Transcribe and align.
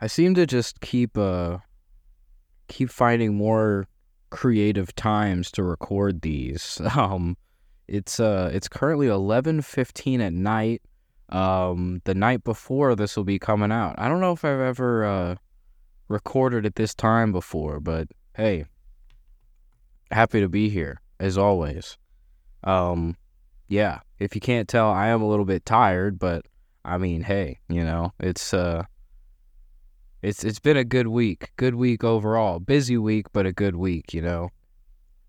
I 0.00 0.06
seem 0.06 0.34
to 0.34 0.46
just 0.46 0.80
keep 0.80 1.18
uh 1.18 1.58
keep 2.68 2.90
finding 2.90 3.34
more 3.34 3.88
creative 4.30 4.94
times 4.94 5.50
to 5.52 5.62
record 5.62 6.22
these. 6.22 6.80
Um 6.96 7.36
it's 7.86 8.20
uh 8.20 8.50
it's 8.52 8.68
currently 8.68 9.06
11:15 9.06 10.20
at 10.20 10.32
night. 10.32 10.82
Um 11.30 12.00
the 12.04 12.14
night 12.14 12.44
before 12.44 12.94
this 12.94 13.16
will 13.16 13.24
be 13.24 13.38
coming 13.38 13.72
out. 13.72 13.94
I 13.98 14.08
don't 14.08 14.20
know 14.20 14.32
if 14.32 14.44
I've 14.44 14.60
ever 14.60 15.04
uh 15.04 15.34
recorded 16.08 16.64
at 16.64 16.76
this 16.76 16.94
time 16.94 17.32
before, 17.32 17.80
but 17.80 18.08
hey, 18.34 18.64
happy 20.10 20.40
to 20.40 20.48
be 20.48 20.68
here 20.68 21.00
as 21.18 21.36
always. 21.36 21.98
Um 22.62 23.16
yeah, 23.68 24.00
if 24.18 24.34
you 24.34 24.40
can't 24.40 24.68
tell, 24.68 24.90
I 24.90 25.08
am 25.08 25.22
a 25.22 25.28
little 25.28 25.44
bit 25.44 25.66
tired, 25.66 26.18
but 26.18 26.46
I 26.84 26.96
mean, 26.98 27.22
hey, 27.22 27.58
you 27.68 27.84
know, 27.84 28.12
it's 28.20 28.54
uh 28.54 28.84
it's 30.22 30.44
it's 30.44 30.58
been 30.58 30.76
a 30.76 30.84
good 30.84 31.08
week. 31.08 31.52
Good 31.56 31.74
week 31.74 32.02
overall. 32.02 32.58
Busy 32.58 32.98
week, 32.98 33.26
but 33.32 33.46
a 33.46 33.52
good 33.52 33.76
week, 33.76 34.12
you 34.12 34.22
know. 34.22 34.50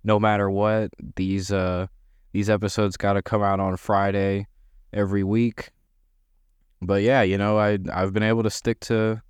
No 0.03 0.19
matter 0.19 0.49
what, 0.49 0.91
these 1.15 1.51
uh 1.51 1.87
these 2.31 2.49
episodes 2.49 2.97
got 2.97 3.13
to 3.13 3.21
come 3.21 3.43
out 3.43 3.59
on 3.59 3.77
Friday 3.77 4.47
every 4.93 5.23
week. 5.23 5.71
But 6.81 7.03
yeah, 7.03 7.21
you 7.21 7.37
know, 7.37 7.59
I 7.59 7.77
I've 7.93 8.13
been 8.13 8.23
able 8.23 8.43
to 8.43 8.49
stick 8.49 8.79
to 8.81 9.21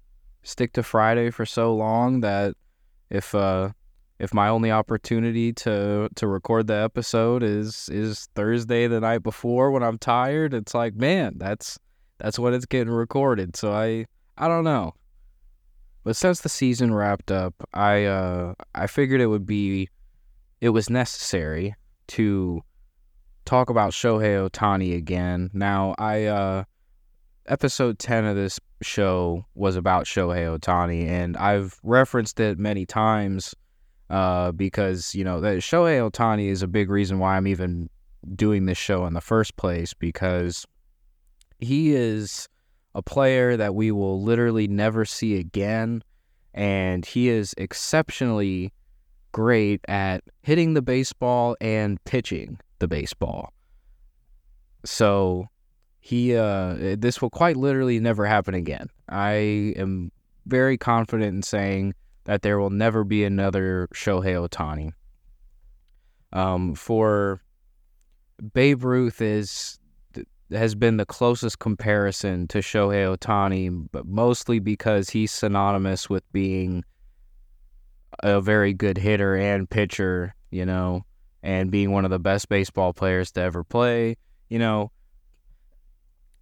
stick 0.44 0.74
to 0.74 0.84
Friday 0.84 1.30
for 1.32 1.46
so 1.46 1.76
long 1.76 2.22
that 2.22 2.56
if 3.10 3.36
uh 3.36 3.72
if 4.20 4.34
my 4.34 4.50
only 4.50 4.72
opportunity 4.72 5.52
to 5.54 6.10
to 6.16 6.28
record 6.28 6.68
the 6.68 6.76
episode 6.76 7.44
is 7.44 7.90
is 7.90 8.30
Thursday 8.36 8.88
the 8.88 9.00
night 9.02 9.24
before 9.24 9.72
when 9.72 9.84
I'm 9.84 9.98
tired, 9.98 10.54
it's 10.54 10.74
like, 10.74 10.96
man, 10.96 11.34
that's 11.38 11.80
that's 12.18 12.40
when 12.40 12.54
it's 12.54 12.66
getting 12.66 12.94
recorded. 12.94 13.58
So 13.58 13.74
I 13.74 14.06
I 14.38 14.48
don't 14.48 14.64
know. 14.64 14.94
But 16.04 16.16
since 16.16 16.42
the 16.42 16.50
season 16.50 16.94
wrapped 16.94 17.32
up, 17.32 17.54
I 17.74 18.06
uh 18.06 18.54
I 18.74 18.88
figured 18.88 19.22
it 19.22 19.28
would 19.28 19.46
be 19.46 19.90
it 20.62 20.70
was 20.70 20.90
necessary 20.90 21.76
to 22.08 22.62
talk 23.46 23.70
about 23.70 23.92
Shohei 23.92 24.50
Ohtani 24.50 24.96
again. 24.96 25.50
Now, 25.54 25.96
I 25.98 26.26
uh 26.26 26.64
episode 27.46 27.98
10 28.00 28.26
of 28.26 28.36
this 28.36 28.60
show 28.82 29.46
was 29.56 29.76
about 29.76 30.06
Shohei 30.06 30.58
Ohtani 30.58 31.08
and 31.08 31.36
I've 31.38 31.80
referenced 31.84 32.40
it 32.40 32.60
many 32.60 32.86
times 32.86 33.56
uh 34.10 34.52
because, 34.52 35.14
you 35.14 35.24
know, 35.24 35.42
that 35.42 35.58
Shohei 35.58 36.10
Ohtani 36.10 36.48
is 36.48 36.62
a 36.62 36.68
big 36.68 36.90
reason 36.90 37.20
why 37.20 37.36
I'm 37.36 37.48
even 37.48 37.90
doing 38.36 38.66
this 38.66 38.78
show 38.78 39.06
in 39.06 39.14
the 39.14 39.22
first 39.22 39.56
place 39.58 39.94
because 39.94 40.66
he 41.60 41.94
is 41.94 42.48
a 42.96 43.02
player 43.02 43.56
that 43.58 43.76
we 43.76 43.92
will 43.92 44.22
literally 44.22 44.68
never 44.68 45.06
see 45.06 45.38
again. 45.38 46.04
And 46.54 47.06
he 47.06 47.30
is 47.30 47.54
exceptionally 47.58 48.74
great 49.32 49.82
at 49.88 50.24
hitting 50.42 50.74
the 50.74 50.82
baseball 50.82 51.56
and 51.62 52.04
pitching 52.06 52.60
the 52.80 52.88
baseball. 52.88 53.54
So 54.86 55.48
he 56.00 56.36
uh 56.36 56.96
this 56.98 57.22
will 57.22 57.30
quite 57.30 57.58
literally 57.58 58.00
never 58.00 58.26
happen 58.26 58.54
again. 58.54 58.88
I 59.10 59.74
am 59.76 60.12
very 60.46 60.78
confident 60.78 61.36
in 61.36 61.44
saying 61.44 61.94
that 62.24 62.42
there 62.42 62.60
will 62.60 62.70
never 62.70 63.04
be 63.04 63.24
another 63.24 63.88
Shohei 63.94 64.48
Ohtani. 64.48 64.92
Um 66.34 66.74
for 66.76 67.42
Babe 68.54 68.84
Ruth 68.84 69.22
is 69.22 69.79
has 70.52 70.76
been 70.76 70.98
the 70.98 71.06
closest 71.06 71.60
comparison 71.60 72.48
to 72.48 72.60
Shohei 72.60 73.16
Ohtani, 73.16 73.88
but 73.92 74.06
mostly 74.06 74.60
because 74.60 75.10
he's 75.10 75.32
synonymous 75.32 76.10
with 76.10 76.24
being 76.32 76.84
a 78.24 78.42
very 78.42 78.74
good 78.74 78.98
hitter 78.98 79.36
and 79.36 79.70
pitcher, 79.70 80.34
you 80.52 80.66
know, 80.66 81.06
and 81.44 81.72
being 81.72 81.92
one 81.92 82.06
of 82.06 82.12
the 82.12 82.20
best 82.20 82.50
baseball 82.50 82.94
players 82.94 83.32
to 83.34 83.42
ever 83.42 83.64
play, 83.64 84.18
you 84.50 84.60
know. 84.60 84.92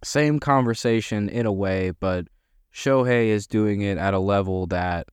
Same 0.02 0.38
conversation 0.38 1.28
in 1.28 1.44
a 1.44 1.52
way, 1.52 1.90
but 1.90 2.26
Shohei 2.72 3.26
is 3.26 3.46
doing 3.46 3.80
it 3.82 3.98
at 3.98 4.14
a 4.14 4.18
level 4.18 4.66
that 4.68 5.08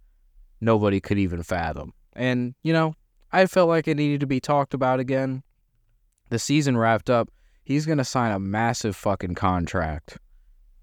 nobody 0.61 1.01
could 1.01 1.17
even 1.17 1.43
fathom. 1.43 1.93
And, 2.13 2.55
you 2.63 2.71
know, 2.71 2.93
I 3.31 3.47
felt 3.47 3.67
like 3.67 3.87
it 3.87 3.97
needed 3.97 4.21
to 4.21 4.27
be 4.27 4.39
talked 4.39 4.73
about 4.73 4.99
again. 4.99 5.43
The 6.29 6.39
season 6.39 6.77
wrapped 6.77 7.09
up 7.09 7.29
he's 7.65 7.85
going 7.85 7.97
to 7.97 8.05
sign 8.05 8.31
a 8.31 8.39
massive 8.39 8.95
fucking 8.95 9.35
contract 9.35 10.17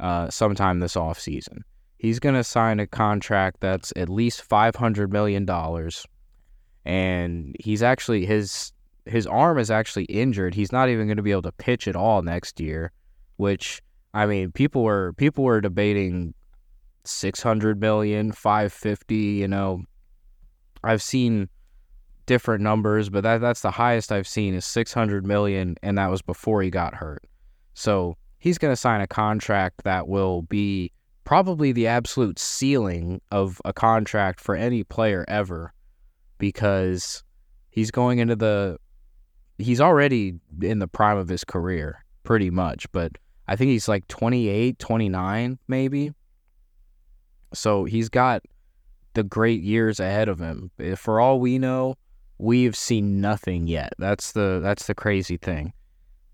uh, 0.01 0.29
sometime 0.29 0.81
this 0.81 0.97
off 0.97 1.19
season. 1.19 1.65
He's 1.99 2.19
going 2.19 2.35
to 2.35 2.45
sign 2.45 2.81
a 2.81 2.87
contract 2.87 3.59
that's 3.61 3.93
at 3.97 4.09
least 4.09 4.47
$500 4.49 5.11
million. 5.11 5.49
And 6.85 7.57
he's 7.61 7.83
actually, 7.83 8.27
his 8.27 8.73
his 9.05 9.27
arm 9.27 9.59
is 9.59 9.71
actually 9.71 10.05
injured. 10.05 10.55
He's 10.55 10.73
not 10.73 10.89
even 10.89 11.07
going 11.07 11.17
to 11.17 11.23
be 11.23 11.33
able 11.33 11.43
to 11.43 11.53
pitch 11.53 11.89
at 11.89 11.97
all 11.97 12.23
next 12.23 12.61
year, 12.61 12.93
which 13.37 13.83
I 14.15 14.27
mean, 14.27 14.53
people 14.53 14.83
were 14.83 15.13
people 15.15 15.45
were 15.45 15.61
debating 15.61 16.35
600 17.05 17.81
million, 17.81 18.33
550, 18.33 19.17
you 19.17 19.49
know. 19.49 19.83
I've 20.85 21.03
seen 21.03 21.49
different 22.27 22.63
numbers, 22.63 23.09
but 23.09 23.23
that 23.23 23.41
that's 23.41 23.61
the 23.61 23.71
highest 23.71 24.13
I've 24.13 24.29
seen 24.29 24.55
is 24.55 24.65
600 24.65 25.27
million 25.27 25.77
and 25.83 25.99
that 25.99 26.11
was 26.11 26.23
before 26.23 26.63
he 26.63 26.71
got 26.71 26.95
hurt. 26.95 27.25
So, 27.75 28.17
he's 28.39 28.59
going 28.59 28.73
to 28.73 28.77
sign 28.77 29.01
a 29.01 29.07
contract 29.07 29.85
that 29.85 30.09
will 30.09 30.43
be 30.43 30.93
probably 31.25 31.73
the 31.73 31.87
absolute 31.87 32.39
ceiling 32.39 33.21
of 33.31 33.63
a 33.65 33.73
contract 33.73 34.41
for 34.41 34.57
any 34.57 34.83
player 34.83 35.25
ever 35.29 35.73
because 36.39 37.23
he's 37.71 37.91
going 37.91 38.19
into 38.19 38.37
the 38.37 38.77
he's 39.59 39.81
already 39.81 40.35
in 40.61 40.81
the 40.81 40.89
prime 40.89 41.17
of 41.17 41.29
his 41.29 41.45
career 41.45 42.05
pretty 42.25 42.51
much, 42.51 42.91
but 42.93 43.13
I 43.49 43.57
think 43.57 43.71
he's 43.71 43.89
like 43.89 44.07
28, 44.09 44.79
29 44.79 45.59
maybe. 45.69 46.13
So, 47.55 47.85
he's 47.85 48.09
got 48.09 48.43
the 49.15 49.23
great 49.23 49.63
years 49.63 50.01
ahead 50.01 50.29
of 50.29 50.39
him. 50.39 50.71
For 50.97 51.21
all 51.21 51.39
we 51.39 51.59
know, 51.59 51.97
we've 52.43 52.75
seen 52.75 53.21
nothing 53.21 53.69
yet. 53.69 53.93
That's 53.99 54.33
the 54.33 54.59
that's 54.61 54.89
the 54.89 54.95
crazy 54.95 55.37
thing. 55.37 55.73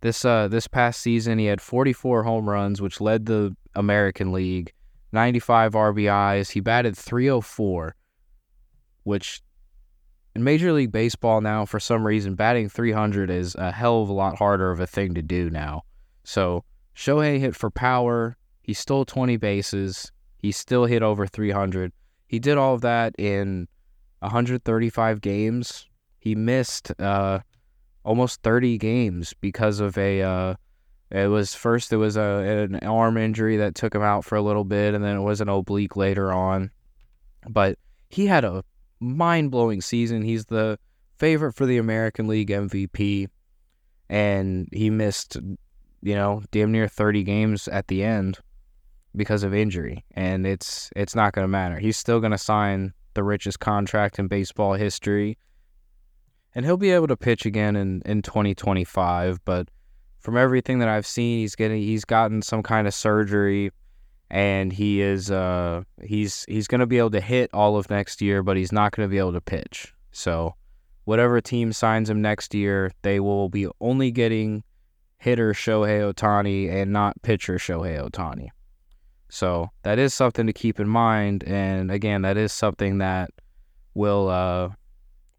This 0.01 0.25
uh 0.25 0.49
this 0.49 0.67
past 0.67 1.01
season 1.01 1.39
he 1.39 1.45
had 1.45 1.61
44 1.61 2.23
home 2.23 2.49
runs, 2.49 2.81
which 2.81 3.01
led 3.01 3.27
the 3.27 3.55
American 3.75 4.33
League, 4.33 4.73
95 5.13 5.75
RBIs. 5.75 6.51
He 6.51 6.61
batted 6.61 6.97
304, 6.97 7.95
which 9.05 9.43
in 10.35 10.43
Major 10.43 10.73
League 10.73 10.93
Baseball 10.93 11.43
now 11.43 11.67
for 11.67 11.79
some 11.79 12.07
reason 12.07 12.35
batting 12.35 12.71
300 12.71 13.29
is 13.29 13.55
a 13.57 13.71
hell 13.71 14.03
of 14.03 14.09
a 14.09 14.15
lot 14.15 14.39
harder 14.39 14.71
of 14.71 14.81
a 14.81 14.87
thing 14.87 15.13
to 15.15 15.23
do 15.23 15.51
now. 15.51 15.83
So 16.25 16.65
Shohei 16.97 17.39
hit 17.39 17.55
for 17.55 17.71
power. 17.71 18.39
He 18.63 18.73
stole 18.73 19.05
20 19.05 19.37
bases. 19.37 20.11
He 20.39 20.53
still 20.53 20.87
hit 20.87 21.03
over 21.03 21.27
300. 21.27 21.93
He 22.29 22.39
did 22.39 22.57
all 22.57 22.75
of 22.75 22.81
that 22.81 23.15
in 23.19 23.69
135 24.21 25.21
games, 25.21 25.87
he 26.19 26.35
missed 26.35 26.93
uh, 27.01 27.41
almost 28.05 28.43
30 28.43 28.79
games 28.79 29.35
because 29.41 29.81
of 29.81 29.97
a. 29.99 30.23
Uh, 30.23 30.55
it 31.11 31.29
was 31.29 31.55
first 31.55 31.91
it 31.91 31.97
was 31.97 32.19
a 32.19 32.69
an 32.71 32.77
arm 32.81 33.17
injury 33.17 33.57
that 33.57 33.75
took 33.75 33.95
him 33.95 34.03
out 34.03 34.27
for 34.27 34.37
a 34.37 34.43
little 34.43 34.65
bit, 34.65 34.95
and 34.95 35.03
then 35.03 35.17
it 35.17 35.23
was 35.23 35.41
an 35.41 35.49
oblique 35.49 35.97
later 35.97 36.33
on. 36.33 36.71
But 37.49 37.79
he 38.11 38.27
had 38.27 38.45
a 38.45 38.63
mind 39.01 39.51
blowing 39.51 39.81
season. 39.81 40.23
He's 40.23 40.45
the 40.47 40.79
favorite 41.17 41.55
for 41.55 41.65
the 41.65 41.79
American 41.79 42.29
League 42.29 42.51
MVP, 42.51 43.29
and 44.11 44.69
he 44.71 44.91
missed, 44.91 45.37
you 46.03 46.15
know, 46.15 46.43
damn 46.51 46.73
near 46.73 46.89
30 46.89 47.23
games 47.23 47.69
at 47.69 47.89
the 47.89 48.05
end 48.05 48.39
because 49.17 49.43
of 49.43 49.55
injury, 49.55 50.05
and 50.13 50.47
it's 50.47 50.91
it's 50.95 51.15
not 51.15 51.33
going 51.33 51.45
to 51.45 51.49
matter. 51.49 51.79
He's 51.79 51.97
still 51.97 52.21
going 52.21 52.33
to 52.33 52.39
sign 52.39 52.93
the 53.15 53.25
richest 53.25 53.61
contract 53.61 54.19
in 54.19 54.29
baseball 54.29 54.75
history 54.75 55.39
and 56.55 56.65
he'll 56.65 56.77
be 56.77 56.91
able 56.91 57.07
to 57.09 57.17
pitch 57.17 57.47
again 57.47 57.77
in, 57.77 58.03
in 58.05 58.23
2025. 58.23 59.45
But 59.45 59.69
from 60.19 60.37
everything 60.37 60.79
that 60.81 60.89
I've 60.89 61.07
seen, 61.07 61.39
he's 61.39 61.55
getting 61.55 61.81
he's 61.81 62.05
gotten 62.05 62.43
some 62.43 62.63
kind 62.63 62.87
of 62.87 62.95
surgery, 62.95 63.71
and 64.31 64.73
he 64.73 65.01
is 65.01 65.31
uh 65.31 65.83
he's 66.03 66.45
he's 66.49 66.67
going 66.67 66.81
to 66.81 66.87
be 66.87 66.99
able 66.99 67.11
to 67.11 67.21
hit 67.21 67.51
all 67.53 67.77
of 67.77 67.91
next 67.91 68.21
year, 68.21 68.43
but 68.43 68.57
he's 68.57 68.73
not 68.73 68.93
going 68.93 69.09
to 69.09 69.11
be 69.11 69.19
able 69.19 69.33
to 69.33 69.41
pitch. 69.41 69.95
So 70.11 70.55
whatever 71.05 71.41
team 71.41 71.73
signs 71.73 72.11
him 72.11 72.21
next 72.21 72.55
year, 72.55 72.93
they 73.03 73.21
will 73.21 73.49
be 73.49 73.69
only 73.81 74.11
getting 74.11 74.63
hitter 75.19 75.53
Shohei 75.53 76.13
Ohtani 76.13 76.71
and 76.71 76.93
not 76.93 77.21
pitcher 77.23 77.57
Shohei 77.57 77.99
Ohtani. 77.99 78.49
So 79.31 79.71
that 79.83 79.99
is 79.99 80.15
something 80.15 80.47
to 80.47 80.53
keep 80.53 80.81
in 80.81 80.89
mind, 80.89 81.45
and 81.45 81.91
again, 81.91 82.23
that 82.23 82.37
is 82.37 82.53
something 82.53 82.99
that 82.99 83.31
will 83.95 84.29
uh, 84.29 84.71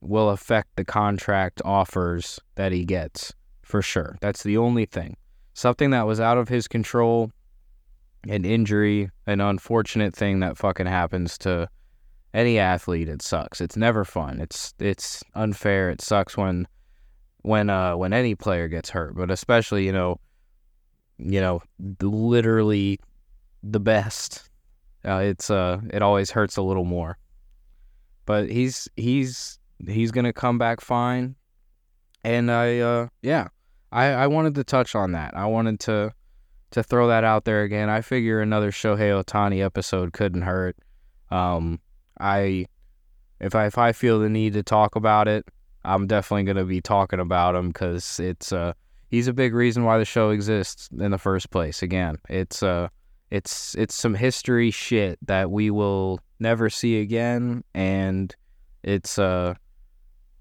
will 0.01 0.29
affect 0.29 0.75
the 0.75 0.85
contract 0.85 1.61
offers 1.65 2.39
that 2.55 2.71
he 2.71 2.85
gets 2.85 3.33
for 3.63 3.81
sure. 3.81 4.17
That's 4.21 4.43
the 4.43 4.57
only 4.57 4.85
thing. 4.85 5.17
Something 5.53 5.89
that 5.91 6.07
was 6.07 6.19
out 6.19 6.37
of 6.37 6.47
his 6.47 6.67
control 6.67 7.31
an 8.27 8.43
injury, 8.45 9.09
an 9.27 9.39
unfortunate 9.41 10.13
thing 10.13 10.39
that 10.41 10.57
fucking 10.57 10.85
happens 10.85 11.37
to 11.39 11.69
any 12.33 12.59
athlete. 12.59 13.07
It 13.07 13.21
sucks. 13.21 13.61
It's 13.61 13.77
never 13.77 14.03
fun. 14.03 14.39
It's 14.41 14.73
it's 14.79 15.23
unfair. 15.35 15.89
It 15.89 16.01
sucks 16.01 16.35
when 16.35 16.67
when 17.43 17.69
uh 17.69 17.95
when 17.95 18.13
any 18.13 18.35
player 18.35 18.67
gets 18.67 18.89
hurt, 18.89 19.15
but 19.15 19.31
especially 19.31 19.85
you 19.85 19.93
know 19.93 20.19
you 21.17 21.39
know 21.39 21.61
literally 22.01 22.99
the 23.63 23.79
best. 23.79 24.49
Uh, 25.05 25.21
it's 25.23 25.49
uh 25.49 25.79
it 25.91 26.01
always 26.01 26.31
hurts 26.31 26.57
a 26.57 26.61
little 26.61 26.85
more. 26.85 27.17
But 28.25 28.49
he's 28.49 28.87
he's 28.95 29.58
he's 29.87 30.11
gonna 30.11 30.33
come 30.33 30.57
back 30.57 30.81
fine, 30.81 31.35
and 32.23 32.51
I 32.51 32.79
uh 32.79 33.07
yeah 33.21 33.47
I 33.91 34.07
I 34.07 34.27
wanted 34.27 34.55
to 34.55 34.63
touch 34.63 34.95
on 34.95 35.13
that. 35.13 35.35
I 35.35 35.45
wanted 35.45 35.79
to 35.81 36.13
to 36.71 36.83
throw 36.83 37.07
that 37.07 37.23
out 37.23 37.45
there 37.45 37.63
again. 37.63 37.89
I 37.89 38.01
figure 38.01 38.41
another 38.41 38.71
Shohei 38.71 39.23
Ohtani 39.23 39.63
episode 39.63 40.13
couldn't 40.13 40.43
hurt. 40.43 40.77
Um, 41.31 41.79
I 42.19 42.67
if 43.39 43.55
I 43.55 43.65
if 43.65 43.77
I 43.77 43.91
feel 43.91 44.19
the 44.19 44.29
need 44.29 44.53
to 44.53 44.63
talk 44.63 44.95
about 44.95 45.27
it, 45.27 45.45
I'm 45.83 46.07
definitely 46.07 46.43
gonna 46.43 46.65
be 46.65 46.81
talking 46.81 47.19
about 47.19 47.55
him 47.55 47.69
because 47.69 48.19
it's 48.19 48.51
uh 48.51 48.73
he's 49.09 49.27
a 49.27 49.33
big 49.33 49.53
reason 49.53 49.83
why 49.83 49.97
the 49.97 50.05
show 50.05 50.29
exists 50.29 50.89
in 50.97 51.11
the 51.11 51.17
first 51.17 51.49
place. 51.49 51.81
Again, 51.81 52.17
it's 52.29 52.61
uh 52.61 52.89
it's 53.31 53.75
it's 53.75 53.95
some 53.95 54.15
history 54.15 54.71
shit 54.71 55.19
that 55.25 55.51
we 55.51 55.71
will 55.71 56.19
never 56.39 56.69
see 56.69 56.99
again, 57.01 57.63
and 57.73 58.35
it's 58.83 59.17
uh 59.17 59.55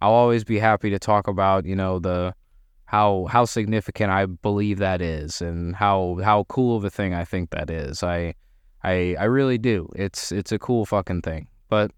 I'll 0.00 0.12
always 0.12 0.44
be 0.44 0.58
happy 0.58 0.90
to 0.90 0.98
talk 0.98 1.28
about 1.28 1.66
you 1.66 1.76
know 1.76 1.98
the 1.98 2.34
how 2.88 3.26
how 3.30 3.44
significant 3.44 4.10
I 4.10 4.24
believe 4.24 4.78
that 4.78 5.02
is 5.02 5.42
and 5.42 5.76
how 5.76 6.18
how 6.24 6.44
cool 6.44 6.76
of 6.76 6.84
a 6.84 6.90
thing 6.90 7.12
I 7.12 7.24
think 7.24 7.50
that 7.50 7.68
is. 7.68 8.02
I 8.02 8.34
I 8.82 9.14
I 9.18 9.24
really 9.24 9.58
do. 9.58 9.90
It's 9.94 10.32
it's 10.32 10.52
a 10.52 10.58
cool 10.58 10.86
fucking 10.86 11.22
thing. 11.22 11.48
But 11.68 11.90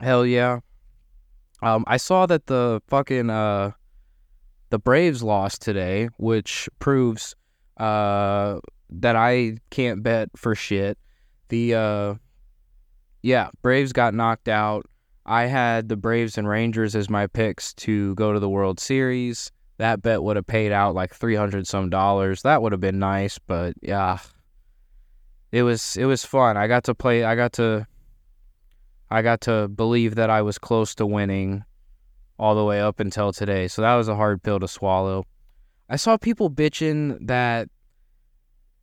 hell 0.00 0.26
yeah. 0.26 0.60
Um 1.62 1.84
I 1.86 1.96
saw 1.96 2.26
that 2.26 2.46
the 2.46 2.82
fucking 2.88 3.30
uh 3.30 3.70
the 4.68 4.78
Braves 4.78 5.22
lost 5.22 5.62
today, 5.62 6.10
which 6.18 6.68
proves 6.80 7.34
uh 7.78 8.60
that 8.90 9.16
I 9.16 9.56
can't 9.70 10.02
bet 10.02 10.28
for 10.36 10.54
shit. 10.54 10.98
The 11.48 11.74
uh 11.74 12.14
yeah, 13.22 13.48
Braves 13.62 13.94
got 13.94 14.12
knocked 14.12 14.48
out. 14.48 14.84
I 15.30 15.46
had 15.46 15.88
the 15.88 15.96
Braves 15.96 16.36
and 16.36 16.48
Rangers 16.48 16.96
as 16.96 17.08
my 17.08 17.28
picks 17.28 17.72
to 17.74 18.16
go 18.16 18.32
to 18.32 18.40
the 18.40 18.48
World 18.48 18.80
Series 18.80 19.52
that 19.80 20.02
bet 20.02 20.22
would 20.22 20.34
have 20.34 20.46
paid 20.46 20.72
out 20.72 20.94
like 20.94 21.14
300 21.14 21.66
some 21.66 21.88
dollars. 21.88 22.42
That 22.42 22.60
would 22.60 22.72
have 22.72 22.82
been 22.82 22.98
nice, 22.98 23.38
but 23.38 23.74
yeah. 23.80 24.18
It 25.52 25.62
was 25.62 25.96
it 25.96 26.04
was 26.04 26.24
fun. 26.24 26.56
I 26.56 26.66
got 26.66 26.84
to 26.84 26.94
play 26.94 27.24
I 27.24 27.36
got 27.36 27.52
to 27.54 27.86
I 29.08 29.22
got 29.22 29.40
to 29.42 29.68
believe 29.68 30.16
that 30.16 30.30
I 30.30 30.42
was 30.42 30.58
close 30.58 30.96
to 30.96 31.06
winning 31.06 31.64
all 32.38 32.56
the 32.56 32.64
way 32.64 32.80
up 32.80 32.98
until 32.98 33.32
today. 33.32 33.68
So 33.68 33.82
that 33.82 33.94
was 33.94 34.08
a 34.08 34.16
hard 34.16 34.42
pill 34.42 34.58
to 34.58 34.66
swallow. 34.66 35.26
I 35.88 35.94
saw 35.94 36.16
people 36.16 36.50
bitching 36.50 37.28
that 37.28 37.68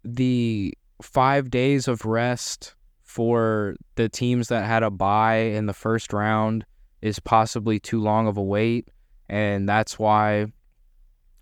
the 0.06 0.74
5 1.02 1.50
days 1.50 1.90
of 1.90 2.06
rest 2.06 2.74
for 3.18 3.76
the 3.96 4.08
teams 4.08 4.48
that 4.50 4.64
had 4.64 4.84
a 4.84 4.92
bye 4.92 5.38
in 5.38 5.66
the 5.66 5.74
first 5.74 6.14
round 6.14 6.64
is 7.02 7.18
possibly 7.20 7.80
too 7.80 8.00
long 8.00 8.28
of 8.28 8.38
a 8.38 8.44
wait 8.44 8.90
and 9.30 9.68
that's 9.68 10.00
why 10.00 10.48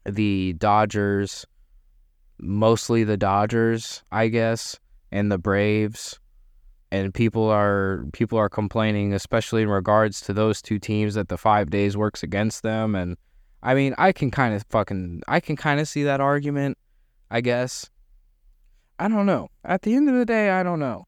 the 0.06 0.54
Dodgers, 0.54 1.46
mostly 2.40 3.04
the 3.04 3.18
Dodgers, 3.18 4.04
I 4.12 4.28
guess, 4.28 4.80
and 5.12 5.32
the 5.32 5.38
Braves. 5.38 6.20
And 6.92 7.14
people 7.14 7.50
are 7.50 8.06
people 8.14 8.38
are 8.38 8.48
complaining, 8.48 9.14
especially 9.14 9.64
in 9.64 9.70
regards 9.70 10.22
to 10.22 10.34
those 10.34 10.62
two 10.62 10.80
teams, 10.80 11.16
that 11.16 11.28
the 11.28 11.38
five 11.38 11.70
days 11.70 11.98
works 11.98 12.24
against 12.24 12.64
them. 12.64 12.96
And 12.96 13.18
I 13.62 13.74
mean, 13.74 13.96
I 13.98 14.14
can 14.14 14.32
kind 14.32 14.56
of 14.56 14.64
fucking 14.70 15.24
I 15.28 15.42
can 15.42 15.58
kind 15.58 15.82
of 15.82 15.90
see 15.90 16.04
that 16.04 16.22
argument, 16.22 16.78
I 17.30 17.42
guess. 17.42 17.90
I 18.98 19.10
don't 19.10 19.26
know. 19.26 19.50
At 19.66 19.82
the 19.82 19.94
end 19.94 20.08
of 20.08 20.16
the 20.16 20.26
day, 20.26 20.52
I 20.52 20.64
don't 20.64 20.80
know. 20.80 21.06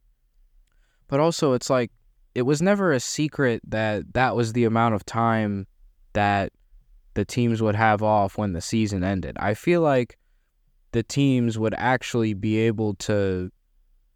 But 1.07 1.19
also, 1.19 1.53
it's 1.53 1.69
like 1.69 1.91
it 2.35 2.43
was 2.43 2.61
never 2.61 2.91
a 2.91 2.99
secret 2.99 3.61
that 3.67 4.13
that 4.13 4.35
was 4.35 4.53
the 4.53 4.65
amount 4.65 4.95
of 4.95 5.05
time 5.05 5.67
that 6.13 6.51
the 7.13 7.25
teams 7.25 7.61
would 7.61 7.75
have 7.75 8.03
off 8.03 8.37
when 8.37 8.53
the 8.53 8.61
season 8.61 9.03
ended. 9.03 9.37
I 9.39 9.53
feel 9.53 9.81
like 9.81 10.17
the 10.91 11.03
teams 11.03 11.57
would 11.57 11.73
actually 11.77 12.33
be 12.33 12.57
able 12.57 12.93
to 12.95 13.51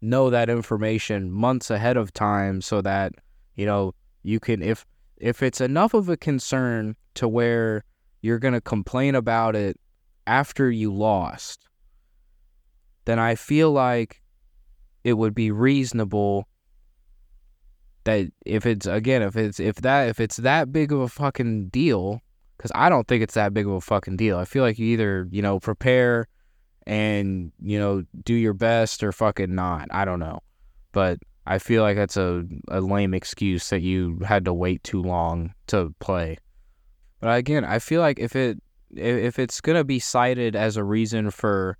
know 0.00 0.30
that 0.30 0.50
information 0.50 1.30
months 1.30 1.70
ahead 1.70 1.96
of 1.96 2.12
time 2.12 2.60
so 2.60 2.80
that, 2.80 3.12
you 3.56 3.66
know, 3.66 3.94
you 4.22 4.38
can 4.38 4.62
if 4.62 4.86
if 5.16 5.42
it's 5.42 5.60
enough 5.60 5.94
of 5.94 6.08
a 6.08 6.16
concern 6.16 6.96
to 7.14 7.28
where 7.28 7.84
you're 8.20 8.38
going 8.38 8.54
to 8.54 8.60
complain 8.60 9.14
about 9.14 9.56
it 9.56 9.78
after 10.26 10.70
you 10.70 10.92
lost, 10.92 11.66
then 13.04 13.18
I 13.18 13.34
feel 13.34 13.72
like 13.72 14.22
it 15.04 15.14
would 15.14 15.34
be 15.34 15.50
reasonable 15.50 16.48
that 18.04 18.28
if 18.44 18.66
it's 18.66 18.86
again 18.86 19.22
if 19.22 19.36
it's 19.36 19.60
if 19.60 19.76
that 19.76 20.08
if 20.08 20.20
it's 20.20 20.36
that 20.38 20.72
big 20.72 20.92
of 20.92 21.00
a 21.00 21.08
fucking 21.08 21.68
deal 21.68 22.20
because 22.62 22.72
I 22.76 22.88
don't 22.88 23.08
think 23.08 23.24
it's 23.24 23.34
that 23.34 23.52
big 23.52 23.66
of 23.66 23.72
a 23.72 23.80
fucking 23.80 24.16
deal. 24.16 24.38
I 24.38 24.44
feel 24.44 24.62
like 24.62 24.78
you 24.78 24.86
either, 24.86 25.26
you 25.32 25.42
know, 25.42 25.58
prepare 25.58 26.28
and, 26.86 27.50
you 27.60 27.76
know, 27.76 28.04
do 28.22 28.34
your 28.34 28.54
best 28.54 29.02
or 29.02 29.10
fucking 29.10 29.52
not. 29.52 29.88
I 29.90 30.04
don't 30.04 30.20
know. 30.20 30.38
But 30.92 31.18
I 31.44 31.58
feel 31.58 31.82
like 31.82 31.96
that's 31.96 32.16
a, 32.16 32.44
a 32.68 32.80
lame 32.80 33.14
excuse 33.14 33.68
that 33.70 33.82
you 33.82 34.20
had 34.24 34.44
to 34.44 34.52
wait 34.52 34.84
too 34.84 35.02
long 35.02 35.54
to 35.68 35.92
play. 35.98 36.38
But 37.18 37.36
again, 37.36 37.64
I 37.64 37.80
feel 37.80 38.00
like 38.00 38.20
if 38.20 38.36
it 38.36 38.62
if 38.94 39.38
it's 39.40 39.60
gonna 39.60 39.84
be 39.84 39.98
cited 39.98 40.54
as 40.54 40.76
a 40.76 40.84
reason 40.84 41.30
for 41.32 41.78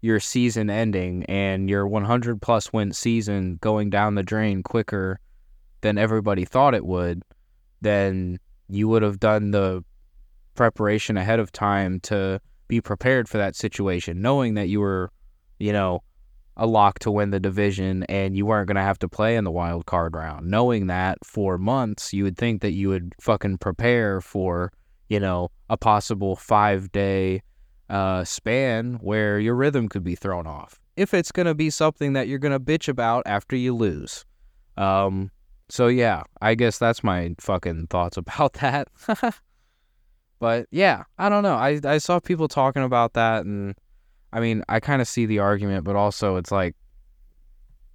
your 0.00 0.18
season 0.18 0.70
ending 0.70 1.24
and 1.24 1.68
your 1.68 1.86
100 1.86 2.40
plus 2.40 2.72
win 2.72 2.92
season 2.92 3.58
going 3.60 3.90
down 3.90 4.14
the 4.14 4.22
drain 4.22 4.62
quicker 4.62 5.18
than 5.82 5.98
everybody 5.98 6.44
thought 6.44 6.74
it 6.74 6.86
would, 6.86 7.22
then 7.80 8.38
you 8.68 8.88
would 8.88 9.02
have 9.02 9.20
done 9.20 9.50
the 9.50 9.84
preparation 10.54 11.16
ahead 11.16 11.38
of 11.38 11.52
time 11.52 12.00
to 12.00 12.40
be 12.68 12.80
prepared 12.80 13.28
for 13.28 13.38
that 13.38 13.54
situation, 13.54 14.22
knowing 14.22 14.54
that 14.54 14.68
you 14.68 14.80
were, 14.80 15.10
you 15.58 15.72
know, 15.72 16.02
a 16.56 16.66
lock 16.66 16.98
to 16.98 17.10
win 17.10 17.30
the 17.30 17.40
division 17.40 18.02
and 18.04 18.36
you 18.36 18.44
weren't 18.44 18.66
going 18.66 18.76
to 18.76 18.82
have 18.82 18.98
to 18.98 19.08
play 19.08 19.36
in 19.36 19.44
the 19.44 19.50
wild 19.50 19.86
card 19.86 20.14
round. 20.14 20.50
Knowing 20.50 20.86
that 20.86 21.18
for 21.24 21.58
months, 21.58 22.12
you 22.12 22.24
would 22.24 22.36
think 22.36 22.60
that 22.62 22.72
you 22.72 22.88
would 22.88 23.14
fucking 23.20 23.58
prepare 23.58 24.20
for, 24.20 24.72
you 25.08 25.18
know, 25.18 25.50
a 25.70 25.76
possible 25.76 26.36
five 26.36 26.92
day 26.92 27.42
uh, 27.88 28.24
span 28.24 28.94
where 29.00 29.38
your 29.38 29.54
rhythm 29.54 29.88
could 29.88 30.04
be 30.04 30.14
thrown 30.14 30.46
off. 30.46 30.78
If 30.96 31.14
it's 31.14 31.32
going 31.32 31.46
to 31.46 31.54
be 31.54 31.70
something 31.70 32.12
that 32.12 32.28
you're 32.28 32.38
going 32.38 32.52
to 32.52 32.60
bitch 32.60 32.88
about 32.88 33.22
after 33.26 33.56
you 33.56 33.74
lose. 33.74 34.24
Um, 34.76 35.30
so 35.72 35.86
yeah, 35.86 36.24
I 36.42 36.54
guess 36.54 36.76
that's 36.76 37.02
my 37.02 37.34
fucking 37.40 37.86
thoughts 37.86 38.16
about 38.18 38.52
that. 38.54 38.88
But 40.38 40.66
yeah, 40.70 41.04
I 41.16 41.30
don't 41.30 41.42
know. 41.42 41.54
I 41.54 41.80
I 41.82 41.96
saw 41.96 42.20
people 42.20 42.46
talking 42.46 42.82
about 42.82 43.14
that, 43.14 43.46
and 43.46 43.74
I 44.34 44.40
mean, 44.40 44.62
I 44.68 44.80
kind 44.80 45.00
of 45.00 45.08
see 45.08 45.24
the 45.24 45.38
argument, 45.38 45.84
but 45.84 45.96
also 45.96 46.36
it's 46.36 46.52
like 46.52 46.76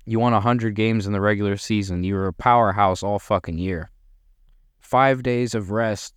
you 0.05 0.19
won 0.19 0.33
hundred 0.33 0.73
games 0.73 1.05
in 1.05 1.13
the 1.13 1.21
regular 1.21 1.55
season. 1.55 2.03
You 2.03 2.15
were 2.15 2.25
a 2.25 2.33
powerhouse 2.33 3.03
all 3.03 3.19
fucking 3.19 3.59
year. 3.59 3.91
Five 4.79 5.21
days 5.21 5.53
of 5.53 5.69
rest. 5.69 6.15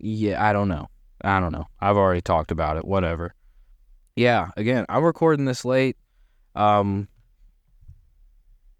Yeah, 0.00 0.44
I 0.44 0.52
don't 0.52 0.68
know. 0.68 0.88
I 1.22 1.38
don't 1.38 1.52
know. 1.52 1.66
I've 1.80 1.98
already 1.98 2.22
talked 2.22 2.50
about 2.50 2.78
it. 2.78 2.84
Whatever. 2.84 3.34
Yeah, 4.16 4.50
again, 4.56 4.86
I'm 4.88 5.04
recording 5.04 5.44
this 5.44 5.64
late. 5.64 5.96
Um, 6.56 7.06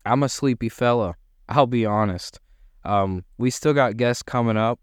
I'm 0.05 0.25
a 0.25 0.29
sleepy 0.29 0.71
fella. 0.71 1.15
I'll 1.51 1.67
be 1.67 1.85
honest. 1.85 2.41
Um, 2.85 3.25
we 3.37 3.51
still 3.51 3.75
got 3.75 3.99
guests 3.99 4.23
coming 4.23 4.57
up 4.57 4.81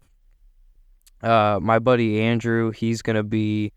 uh, 1.22 1.58
my 1.60 1.78
buddy 1.78 2.20
Andrew, 2.20 2.70
he's 2.70 3.02
gonna 3.02 3.22
be 3.22 3.72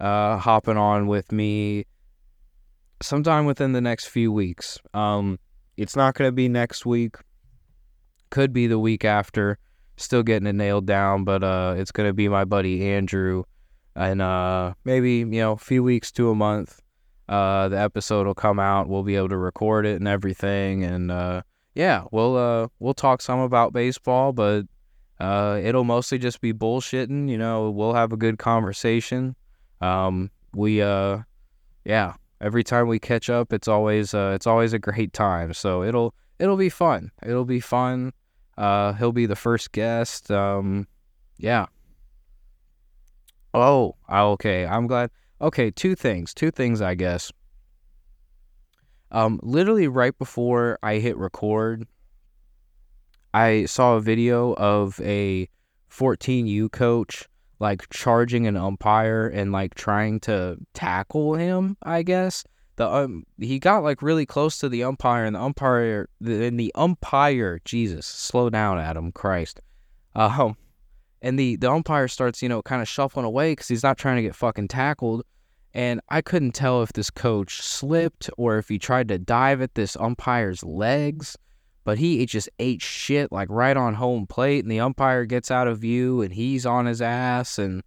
uh, 0.00 0.38
hopping 0.38 0.76
on 0.76 1.06
with 1.06 1.32
me 1.32 1.84
sometime 3.02 3.44
within 3.46 3.72
the 3.72 3.80
next 3.80 4.06
few 4.06 4.32
weeks. 4.32 4.78
Um, 4.94 5.38
it's 5.76 5.96
not 5.96 6.14
gonna 6.14 6.32
be 6.32 6.48
next 6.48 6.86
week. 6.86 7.16
Could 8.30 8.52
be 8.52 8.66
the 8.66 8.78
week 8.78 9.04
after. 9.04 9.58
Still 9.98 10.22
getting 10.22 10.46
it 10.46 10.54
nailed 10.54 10.86
down, 10.86 11.24
but 11.24 11.42
uh, 11.42 11.74
it's 11.76 11.92
gonna 11.92 12.12
be 12.12 12.28
my 12.28 12.44
buddy 12.44 12.88
Andrew, 12.90 13.44
and 13.94 14.22
uh, 14.22 14.74
maybe 14.84 15.18
you 15.18 15.26
know 15.26 15.52
a 15.52 15.58
few 15.58 15.82
weeks 15.82 16.10
to 16.12 16.30
a 16.30 16.34
month. 16.34 16.80
Uh, 17.28 17.68
the 17.68 17.78
episode 17.78 18.26
will 18.26 18.34
come 18.34 18.60
out. 18.60 18.88
We'll 18.88 19.02
be 19.02 19.16
able 19.16 19.30
to 19.30 19.36
record 19.36 19.84
it 19.84 19.96
and 19.96 20.08
everything, 20.08 20.84
and 20.84 21.10
uh, 21.10 21.42
yeah, 21.76 22.04
we'll 22.10 22.36
uh, 22.36 22.68
we'll 22.80 22.94
talk 22.94 23.20
some 23.20 23.38
about 23.38 23.74
baseball, 23.74 24.32
but 24.32 24.62
uh, 25.20 25.60
it'll 25.62 25.84
mostly 25.84 26.18
just 26.18 26.40
be 26.40 26.54
bullshitting. 26.54 27.28
You 27.28 27.36
know, 27.36 27.70
we'll 27.70 27.92
have 27.92 28.12
a 28.12 28.16
good 28.16 28.38
conversation. 28.38 29.36
Um, 29.82 30.30
we, 30.54 30.80
uh, 30.80 31.18
yeah, 31.84 32.14
every 32.40 32.64
time 32.64 32.88
we 32.88 32.98
catch 32.98 33.28
up, 33.28 33.52
it's 33.52 33.68
always 33.68 34.14
uh, 34.14 34.32
it's 34.34 34.46
always 34.46 34.72
a 34.72 34.78
great 34.78 35.12
time. 35.12 35.52
So 35.52 35.82
it'll 35.82 36.14
it'll 36.38 36.56
be 36.56 36.70
fun. 36.70 37.12
It'll 37.22 37.44
be 37.44 37.60
fun. 37.60 38.14
Uh, 38.56 38.94
he'll 38.94 39.12
be 39.12 39.26
the 39.26 39.36
first 39.36 39.72
guest. 39.72 40.30
Um, 40.30 40.88
yeah. 41.36 41.66
Oh, 43.52 43.96
okay. 44.10 44.64
I'm 44.66 44.86
glad. 44.86 45.10
Okay, 45.42 45.70
two 45.70 45.94
things. 45.94 46.32
Two 46.32 46.50
things, 46.50 46.80
I 46.80 46.94
guess. 46.94 47.30
Um, 49.10 49.40
literally 49.42 49.88
right 49.88 50.16
before 50.18 50.78
I 50.82 50.96
hit 50.96 51.16
record, 51.16 51.86
I 53.32 53.66
saw 53.66 53.94
a 53.94 54.00
video 54.00 54.54
of 54.54 55.00
a 55.02 55.48
14U 55.90 56.70
coach 56.72 57.28
like 57.58 57.88
charging 57.90 58.46
an 58.46 58.56
umpire 58.56 59.26
and 59.28 59.52
like 59.52 59.74
trying 59.74 60.20
to 60.20 60.56
tackle 60.74 61.34
him, 61.34 61.76
I 61.82 62.02
guess. 62.02 62.44
The 62.76 62.86
um, 62.86 63.24
he 63.38 63.58
got 63.58 63.82
like 63.82 64.02
really 64.02 64.26
close 64.26 64.58
to 64.58 64.68
the 64.68 64.84
umpire 64.84 65.24
and 65.24 65.34
the 65.34 65.40
umpire 65.40 66.08
and 66.20 66.60
the 66.60 66.72
umpire, 66.74 67.60
Jesus, 67.64 68.06
slow 68.06 68.50
down, 68.50 68.78
Adam 68.78 69.12
Christ. 69.12 69.60
Um 70.14 70.56
and 71.22 71.38
the 71.38 71.56
the 71.56 71.70
umpire 71.70 72.08
starts, 72.08 72.42
you 72.42 72.48
know, 72.48 72.60
kind 72.62 72.82
of 72.82 72.88
shuffling 72.88 73.24
away 73.24 73.54
cuz 73.56 73.68
he's 73.68 73.82
not 73.82 73.96
trying 73.96 74.16
to 74.16 74.22
get 74.22 74.34
fucking 74.34 74.68
tackled. 74.68 75.24
And 75.76 76.00
I 76.08 76.22
couldn't 76.22 76.52
tell 76.52 76.82
if 76.82 76.92
this 76.92 77.10
coach 77.10 77.60
slipped 77.60 78.28
or 78.36 78.58
if 78.58 78.68
he 78.68 78.78
tried 78.78 79.06
to 79.08 79.18
dive 79.18 79.60
at 79.60 79.74
this 79.74 79.96
umpire's 79.96 80.64
legs 80.64 81.36
but 81.84 81.98
he 81.98 82.26
just 82.26 82.48
ate 82.58 82.82
shit 82.82 83.30
like 83.30 83.46
right 83.48 83.76
on 83.76 83.94
home 83.94 84.26
plate 84.26 84.64
and 84.64 84.72
the 84.72 84.80
umpire 84.80 85.24
gets 85.24 85.52
out 85.52 85.68
of 85.68 85.78
view 85.78 86.20
and 86.20 86.34
he's 86.34 86.66
on 86.66 86.84
his 86.84 87.00
ass 87.00 87.60
and 87.60 87.80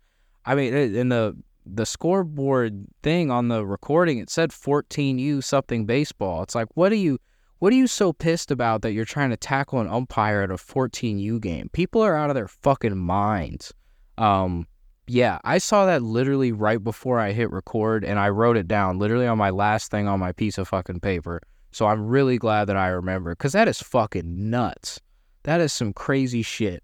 i 0.45 0.55
mean 0.55 0.73
in 0.73 1.09
the 1.09 1.35
the 1.75 1.85
scoreboard 1.85 2.85
thing 3.03 3.29
on 3.31 3.47
the 3.47 3.65
recording 3.65 4.17
it 4.17 4.29
said 4.29 4.51
14u 4.51 5.43
something 5.43 5.85
baseball. 5.85 6.43
It's 6.43 6.55
like 6.55 6.67
what 6.75 6.91
are 6.91 6.95
you 6.95 7.19
what 7.59 7.73
are 7.73 7.75
you 7.75 7.87
so 7.87 8.13
pissed 8.13 8.51
about 8.51 8.81
that 8.81 8.93
you're 8.93 9.05
trying 9.05 9.31
to 9.31 9.37
tackle 9.37 9.81
an 9.81 9.87
umpire 9.87 10.41
at 10.41 10.51
a 10.51 10.55
14u 10.55 11.41
game? 11.41 11.69
People 11.73 12.01
are 12.01 12.15
out 12.15 12.29
of 12.29 12.35
their 12.35 12.47
fucking 12.47 12.97
minds. 12.97 13.73
Um 14.17 14.67
yeah 15.09 15.39
i 15.43 15.57
saw 15.57 15.85
that 15.85 16.01
literally 16.01 16.51
right 16.51 16.83
before 16.83 17.19
i 17.19 17.31
hit 17.31 17.51
record 17.51 18.03
and 18.03 18.19
i 18.19 18.29
wrote 18.29 18.55
it 18.55 18.67
down 18.67 18.99
literally 18.99 19.27
on 19.27 19.37
my 19.37 19.49
last 19.49 19.89
thing 19.91 20.07
on 20.07 20.19
my 20.19 20.31
piece 20.31 20.57
of 20.57 20.67
fucking 20.67 20.99
paper 20.99 21.41
so 21.71 21.85
I'm 21.85 22.07
really 22.07 22.37
glad 22.37 22.65
that 22.65 22.77
I 22.77 22.87
remember 22.87 23.31
because 23.31 23.53
that 23.53 23.67
is 23.67 23.81
fucking 23.81 24.49
nuts. 24.49 24.99
That 25.43 25.61
is 25.61 25.71
some 25.71 25.93
crazy 25.93 26.41
shit. 26.41 26.83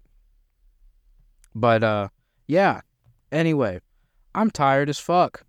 But 1.54 1.82
uh 1.82 2.08
yeah. 2.46 2.82
Anyway, 3.32 3.80
I'm 4.34 4.50
tired 4.50 4.88
as 4.88 4.98
fuck. 4.98 5.44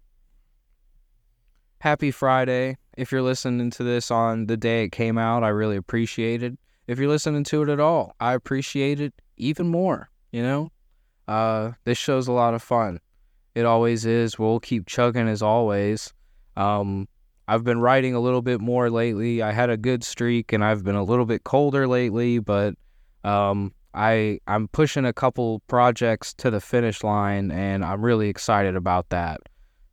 Happy 1.80 2.10
Friday. 2.10 2.78
If 2.98 3.12
you're 3.12 3.22
listening 3.22 3.70
to 3.72 3.84
this 3.84 4.10
on 4.10 4.48
the 4.48 4.58
day 4.58 4.86
it 4.86 4.92
came 4.92 5.18
out, 5.18 5.44
I 5.44 5.50
really 5.50 5.78
appreciate 5.78 6.42
it. 6.42 6.58
If 6.88 6.98
you're 6.98 7.10
listening 7.10 7.44
to 7.46 7.62
it 7.62 7.70
at 7.70 7.80
all, 7.80 8.16
I 8.20 8.34
appreciate 8.34 9.00
it 9.00 9.14
even 9.36 9.68
more, 9.68 10.10
you 10.32 10.42
know? 10.42 10.72
Uh 11.28 11.72
this 11.84 11.98
show's 11.98 12.28
a 12.28 12.32
lot 12.32 12.54
of 12.54 12.62
fun. 12.62 13.00
It 13.56 13.66
always 13.66 14.06
is. 14.06 14.38
We'll 14.38 14.60
keep 14.60 14.86
chugging 14.86 15.28
as 15.28 15.42
always. 15.42 16.14
Um 16.56 17.08
I've 17.48 17.64
been 17.64 17.80
writing 17.80 18.14
a 18.14 18.20
little 18.20 18.42
bit 18.42 18.60
more 18.60 18.90
lately. 18.90 19.42
I 19.42 19.52
had 19.52 19.70
a 19.70 19.78
good 19.78 20.04
streak 20.04 20.52
and 20.52 20.64
I've 20.64 20.84
been 20.84 20.96
a 20.96 21.04
little 21.04 21.26
bit 21.26 21.46
colder 21.46 21.88
lately, 21.88 22.40
but 22.40 22.76
um, 23.24 23.74
I 23.94 24.40
I'm 24.48 24.68
pushing 24.68 25.06
a 25.06 25.14
couple 25.14 25.62
projects 25.68 26.34
to 26.36 26.52
the 26.52 26.60
finish 26.60 27.04
line 27.04 27.52
and 27.52 27.86
I'm 27.86 28.04
really 28.04 28.28
excited 28.28 28.76
about 28.76 29.10
that. 29.10 29.40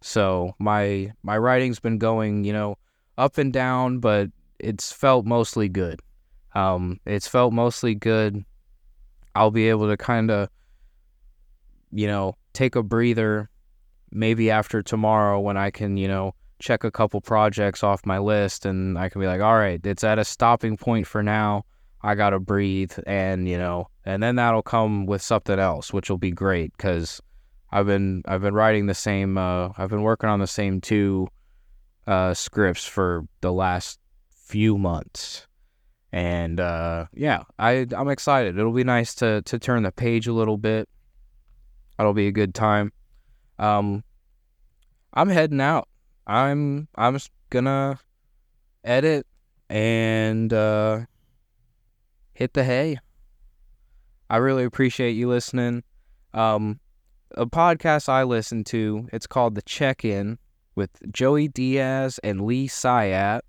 So 0.02 0.54
my 0.58 1.12
my 1.22 1.38
writing's 1.38 1.78
been 1.78 1.98
going, 1.98 2.44
you 2.44 2.52
know, 2.52 2.76
up 3.18 3.38
and 3.38 3.52
down, 3.52 4.00
but 4.00 4.30
it's 4.58 4.92
felt 4.92 5.24
mostly 5.24 5.68
good. 5.68 6.00
Um, 6.56 7.00
it's 7.06 7.28
felt 7.28 7.52
mostly 7.52 7.94
good. 7.94 8.44
I'll 9.36 9.50
be 9.50 9.68
able 9.68 9.88
to 9.88 9.96
kind 9.96 10.30
of, 10.30 10.48
you 11.94 12.06
know, 12.06 12.36
take 12.52 12.76
a 12.76 12.82
breather 12.82 13.48
maybe 14.10 14.50
after 14.50 14.82
tomorrow 14.82 15.40
when 15.40 15.56
I 15.56 15.70
can, 15.70 15.96
you 15.96 16.08
know, 16.08 16.34
check 16.60 16.84
a 16.84 16.90
couple 16.90 17.20
projects 17.20 17.82
off 17.82 18.06
my 18.06 18.18
list 18.18 18.64
and 18.64 18.98
I 18.98 19.08
can 19.08 19.20
be 19.20 19.26
like, 19.26 19.40
all 19.40 19.56
right, 19.56 19.84
it's 19.84 20.04
at 20.04 20.18
a 20.18 20.24
stopping 20.24 20.76
point 20.76 21.06
for 21.06 21.22
now. 21.22 21.64
I 22.02 22.14
got 22.14 22.30
to 22.30 22.38
breathe 22.38 22.92
and, 23.06 23.48
you 23.48 23.58
know, 23.58 23.88
and 24.04 24.22
then 24.22 24.36
that'll 24.36 24.62
come 24.62 25.06
with 25.06 25.22
something 25.22 25.58
else, 25.58 25.92
which 25.92 26.10
will 26.10 26.18
be 26.18 26.30
great 26.30 26.76
cuz 26.78 27.20
I've 27.70 27.86
been 27.86 28.22
I've 28.26 28.42
been 28.42 28.54
writing 28.54 28.86
the 28.86 28.94
same 28.94 29.36
uh 29.36 29.70
I've 29.76 29.90
been 29.90 30.02
working 30.02 30.30
on 30.30 30.38
the 30.38 30.46
same 30.46 30.80
two 30.80 31.28
uh 32.06 32.34
scripts 32.34 32.84
for 32.84 33.26
the 33.40 33.52
last 33.52 33.98
few 34.30 34.78
months. 34.78 35.46
And 36.12 36.60
uh 36.60 37.06
yeah, 37.12 37.42
I 37.58 37.86
I'm 37.96 38.08
excited. 38.08 38.56
It'll 38.58 38.72
be 38.72 38.84
nice 38.84 39.14
to 39.16 39.42
to 39.42 39.58
turn 39.58 39.82
the 39.82 39.92
page 39.92 40.28
a 40.28 40.32
little 40.32 40.56
bit. 40.56 40.88
That'll 41.96 42.14
be 42.14 42.28
a 42.28 42.32
good 42.32 42.54
time. 42.54 42.92
Um 43.58 44.04
I'm 45.12 45.28
heading 45.28 45.60
out. 45.60 45.88
I'm 46.26 46.88
I'm 46.96 47.18
gonna 47.50 47.98
edit 48.82 49.26
and 49.68 50.52
uh, 50.52 51.00
hit 52.32 52.52
the 52.54 52.64
hay. 52.64 52.98
I 54.28 54.38
really 54.38 54.64
appreciate 54.64 55.12
you 55.12 55.28
listening. 55.28 55.82
Um, 56.32 56.80
a 57.32 57.46
podcast 57.46 58.08
I 58.08 58.24
listen 58.24 58.64
to, 58.64 59.08
it's 59.12 59.26
called 59.26 59.54
The 59.54 59.62
Check 59.62 60.04
In 60.04 60.38
with 60.74 60.90
Joey 61.12 61.48
Diaz 61.48 62.18
and 62.24 62.42
Lee 62.42 62.66
Syatt. 62.66 63.42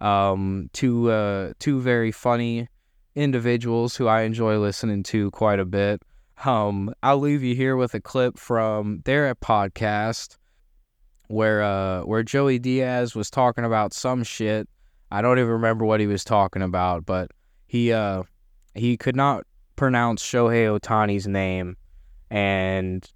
Um, 0.00 0.68
two 0.72 1.10
uh, 1.10 1.52
two 1.60 1.80
very 1.80 2.10
funny 2.10 2.68
individuals 3.14 3.96
who 3.96 4.08
I 4.08 4.22
enjoy 4.22 4.58
listening 4.58 5.04
to 5.04 5.30
quite 5.30 5.60
a 5.60 5.64
bit. 5.64 6.02
Um, 6.42 6.94
I'll 7.02 7.18
leave 7.18 7.42
you 7.42 7.54
here 7.54 7.76
with 7.76 7.94
a 7.94 8.00
clip 8.00 8.38
from 8.38 9.02
their 9.04 9.34
podcast 9.34 10.36
where 11.28 11.62
uh 11.62 12.02
where 12.02 12.22
Joey 12.22 12.58
Diaz 12.58 13.14
was 13.14 13.30
talking 13.30 13.64
about 13.64 13.92
some 13.92 14.22
shit. 14.22 14.68
I 15.10 15.22
don't 15.22 15.38
even 15.38 15.50
remember 15.52 15.84
what 15.84 16.00
he 16.00 16.06
was 16.06 16.24
talking 16.24 16.62
about, 16.62 17.06
but 17.06 17.30
he 17.66 17.92
uh 17.92 18.24
he 18.74 18.96
could 18.96 19.16
not 19.16 19.44
pronounce 19.76 20.22
Shohei 20.22 20.78
Ohtani's 20.78 21.26
name 21.26 21.76
and 22.30 23.08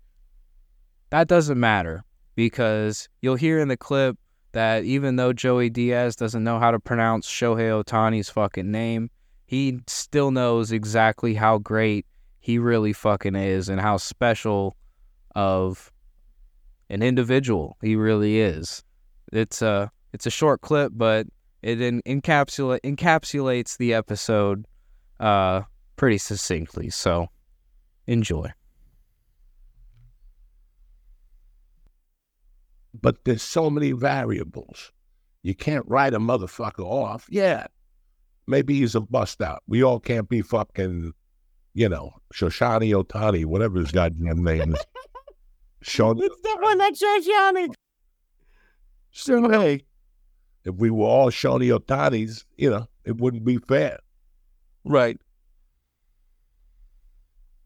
that 1.10 1.28
doesn't 1.28 1.58
matter 1.58 2.04
because 2.34 3.08
you'll 3.20 3.37
hear 3.37 3.58
in 3.58 3.68
the 3.68 3.76
clip 3.76 4.16
that 4.52 4.84
even 4.84 5.16
though 5.16 5.32
Joey 5.32 5.70
Diaz 5.70 6.16
doesn't 6.16 6.44
know 6.44 6.58
how 6.58 6.70
to 6.70 6.80
pronounce 6.80 7.28
Shohei 7.28 7.82
Ohtani's 7.82 8.30
fucking 8.30 8.70
name, 8.70 9.10
he 9.46 9.80
still 9.87 10.30
knows 10.30 10.72
exactly 10.72 11.34
how 11.34 11.58
great 11.58 12.06
he 12.40 12.59
really 12.59 12.92
fucking 12.92 13.35
is 13.35 13.68
and 13.68 13.80
how 13.80 13.97
special 13.97 14.76
of 15.35 15.92
an 16.90 17.02
individual. 17.02 17.76
He 17.83 17.97
really 17.97 18.40
is. 18.40 18.83
It's 19.33 19.62
a 19.62 19.90
it's 20.12 20.26
a 20.26 20.30
short 20.30 20.61
clip, 20.62 20.92
but 20.95 21.26
it 21.62 21.78
encapsulates 21.78 23.76
the 23.76 23.95
episode 23.95 24.66
uh, 25.21 25.62
pretty 25.97 26.18
succinctly. 26.18 26.90
So 26.90 27.28
enjoy. 28.07 28.52
But 33.00 33.25
there's 33.25 33.42
so 33.42 33.71
many 33.71 33.92
variables. 33.92 34.92
You 35.42 35.54
can't 35.54 35.85
write 35.87 36.14
a 36.14 36.18
motherfucker 36.18 36.85
off. 36.85 37.26
Yeah, 37.30 37.66
maybe 38.47 38.80
he's 38.80 38.95
a 38.95 39.00
bust 39.00 39.40
out. 39.40 39.62
We 39.68 39.85
all 39.85 40.00
can't 40.00 40.28
be 40.28 40.42
fucking, 40.42 41.12
you 41.78 41.88
know, 41.88 42.12
Shoshani 42.35 42.92
Otani, 42.92 43.44
whatever 43.44 43.78
his 43.78 43.92
goddamn 43.92 44.42
name 44.42 44.75
is. 44.75 44.85
Sean. 45.80 46.18
It's 46.23 46.40
the 46.42 46.58
one 46.61 46.78
that 46.78 46.94
Shoshani. 46.94 47.73
So, 49.12 49.49
hey, 49.49 49.85
if 50.64 50.75
we 50.75 50.90
were 50.90 51.06
all 51.06 51.30
Shawnee 51.30 51.68
Otanis, 51.68 52.44
you 52.56 52.68
know, 52.68 52.88
it 53.04 53.18
wouldn't 53.18 53.44
be 53.44 53.58
fair. 53.58 54.00
Right. 54.85 55.20